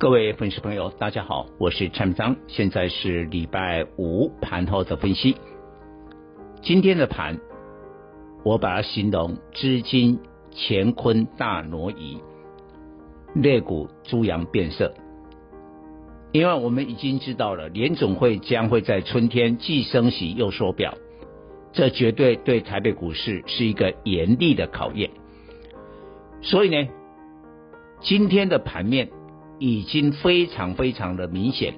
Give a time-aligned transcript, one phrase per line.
[0.00, 5.34] 各位粉丝朋友，大家好，我是陈章，现在是礼拜五盘后的分析。
[6.62, 7.40] 今天的盘，
[8.44, 10.20] 我把它形容资金
[10.52, 12.20] 乾坤大挪移，
[13.34, 14.94] 类股猪羊变色。
[16.30, 20.94] 因为我们已经知道了，联总会将会在春天既升息又缩表。
[21.72, 25.10] 这绝对对台北股市是一个严厉的考验，
[26.40, 26.88] 所以呢，
[28.00, 29.08] 今天的盘面
[29.58, 31.74] 已经非常非常的明显，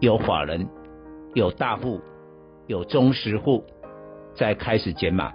[0.00, 0.68] 有法人、
[1.34, 2.00] 有大户、
[2.66, 3.64] 有中实户
[4.34, 5.32] 在开始减码，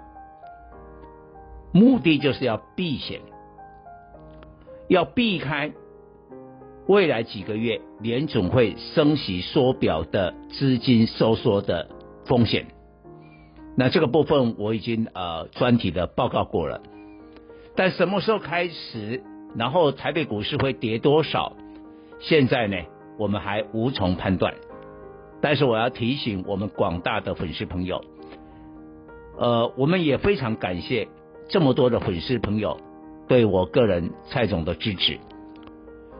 [1.72, 3.20] 目的就是要避险，
[4.88, 5.72] 要避开
[6.86, 11.88] 未来几个月联总会升息缩表的资金收缩的
[12.24, 12.66] 风险。
[13.76, 16.82] 那这个部分我已经呃专题的报告过了，
[17.74, 19.22] 但什么时候开始，
[19.56, 21.56] 然后台北股市会跌多少，
[22.20, 22.76] 现在呢
[23.18, 24.54] 我们还无从判断。
[25.40, 28.04] 但是我要提醒我们广大的粉丝朋友，
[29.38, 31.08] 呃，我们也非常感谢
[31.48, 32.78] 这么多的粉丝朋友
[33.28, 35.18] 对我个人蔡总的支持，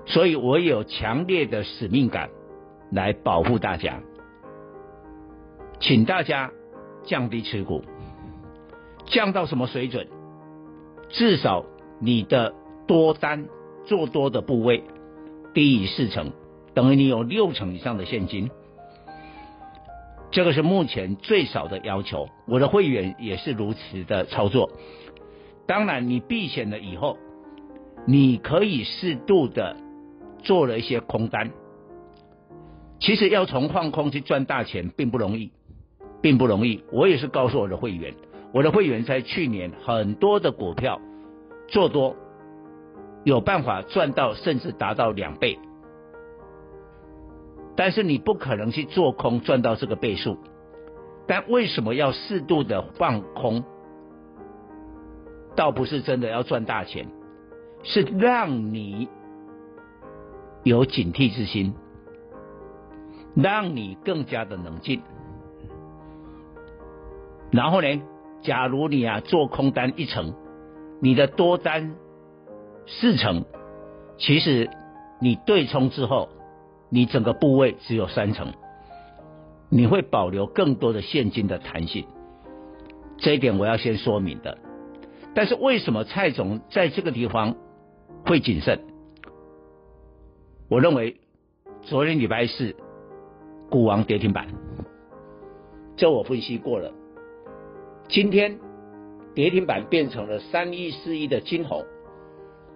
[0.06, 2.30] 所以我有强烈的使命感
[2.90, 4.00] 来保护大家，
[5.80, 6.50] 请大家。
[7.04, 7.82] 降低持股，
[9.06, 10.06] 降到什么水准？
[11.08, 11.64] 至少
[12.00, 12.54] 你的
[12.86, 13.46] 多单
[13.84, 14.84] 做多的部位
[15.54, 16.32] 低于四成，
[16.74, 18.50] 等于你有六成以上的现金。
[20.30, 22.28] 这个是目前最少的要求。
[22.46, 24.70] 我的会员也是如此的操作。
[25.66, 27.18] 当然，你避险了以后，
[28.06, 29.76] 你可以适度的
[30.42, 31.50] 做了一些空单。
[32.98, 35.52] 其实要从放空去赚大钱并不容易。
[36.22, 38.14] 并不容易，我也是告诉我的会员，
[38.54, 41.00] 我的会员在去年很多的股票
[41.66, 42.14] 做多，
[43.24, 45.58] 有办法赚到甚至达到两倍，
[47.76, 50.38] 但是你不可能去做空赚到这个倍数，
[51.26, 53.64] 但为什么要适度的放空？
[55.54, 57.06] 倒不是真的要赚大钱，
[57.82, 59.08] 是让你
[60.64, 61.74] 有警惕之心，
[63.34, 65.02] 让你更加的冷静。
[67.50, 68.02] 然后呢，
[68.40, 70.34] 假如你啊做空单一成，
[71.00, 71.94] 你的多单
[72.86, 73.44] 四成，
[74.18, 74.70] 其实
[75.20, 76.28] 你对冲之后，
[76.90, 78.52] 你整个部位只有三成，
[79.70, 82.06] 你会保留更多的现金的弹性，
[83.18, 84.58] 这一点我要先说明的。
[85.34, 87.56] 但是为什么蔡总在这个地方
[88.26, 88.80] 会谨慎？
[90.68, 91.16] 我认为
[91.82, 92.76] 昨天礼拜四，
[93.70, 94.48] 股王跌停板，
[95.96, 96.92] 这我分析过了。
[98.08, 98.58] 今天
[99.34, 101.82] 跌停板变成了三一四一的晶宏，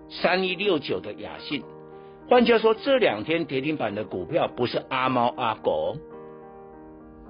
[0.09, 1.63] 三一六九的雅信。
[2.29, 5.97] 换句话说，这两天跌停板的股票不是阿猫阿狗，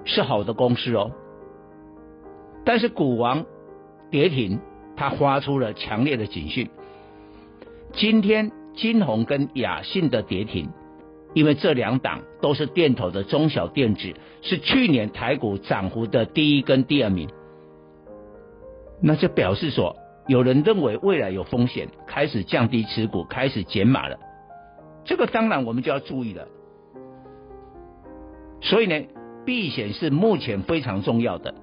[0.05, 1.11] 是好的公司哦。
[2.65, 3.45] 但是股王
[4.11, 4.59] 跌停，
[4.97, 6.69] 他发出了强烈的警讯。
[7.93, 10.71] 今天金红跟雅信的跌停，
[11.35, 17.29] 因为这两档都是电头的中小电子，是去年台股涨幅的第一跟第二名。
[19.03, 19.95] 那就表示说，
[20.27, 24.19] 有人认为未来有风险，开始降低持股，开始减码了。
[25.05, 26.49] 这个当然我们就要注意了。
[28.61, 29.07] 所以呢，
[29.45, 31.55] 避险是目前非常重要的。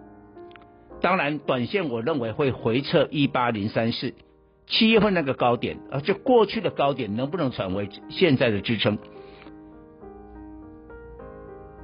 [1.02, 4.14] 当然，短线我认为会回测一八零三四，
[4.68, 8.98] 七月份那个高点，啊，就过去的高点能不能成为现在的支撑？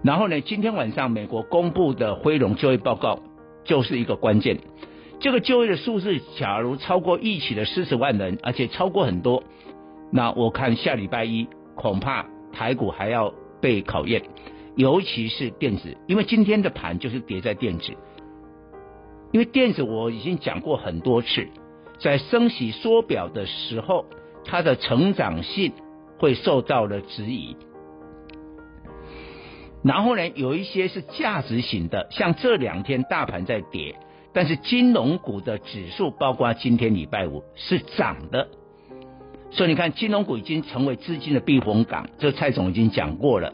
[0.02, 3.20] 然后呢，今天晚上美国公布的非农就业报告
[3.66, 4.60] 就是一个关键。
[5.20, 9.44] 这个就业的数字，假如超过预期的四十万人，而且超过很多，
[10.12, 14.24] 那我看下礼拜一恐怕台股还要被考验，
[14.78, 17.92] 尤其是电子，因为今天的盘就是跌在电子，
[19.34, 21.48] 因为电子我已经讲过很多次，
[22.00, 24.06] 在升息缩表的时候，
[24.46, 25.74] 它的成长性
[26.18, 27.58] 会受到了质疑，
[29.84, 33.98] 然后呢，有一些是价值型的，像这两天大盘在跌。
[34.34, 38.48] 但是金融股的指数，包括今天礼拜五是涨的，
[39.52, 43.54] 所以你看，金融股已经成为资金的避风港，这蔡总已经讲过了。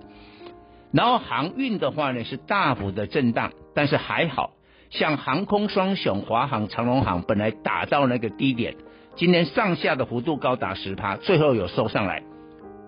[0.91, 4.51] 然后航运的话呢，是大幅的震荡，但是还好
[4.89, 8.75] 像航空双雄华航、长荣航本来打到那个低点，
[9.15, 12.23] 今天上下的幅度高达十趴，最后有收上来，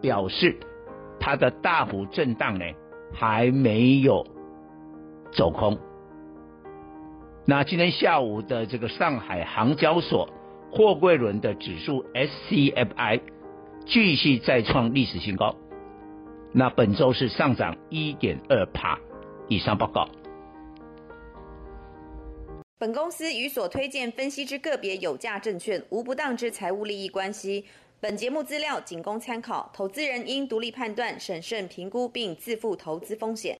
[0.02, 0.58] 表示
[1.20, 2.66] 它的大幅震荡呢
[3.14, 4.26] 还没有
[5.32, 5.78] 走空。
[7.50, 10.28] 那今天下午的这个上海航交所
[10.70, 13.22] 货柜轮的指数 SCFI
[13.86, 15.56] 继续再创历史新高。
[16.52, 19.00] 那本周是上涨一点二趴
[19.48, 20.10] 以上报告。
[22.78, 27.64] 本公司与所推荐分析之个别有价证券无不当之财务利益关系。
[28.02, 33.56] 本节目资料仅供参考，投资人应独立判断、审慎评估并自负投资风险。